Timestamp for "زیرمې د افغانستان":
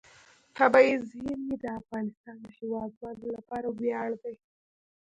1.09-2.35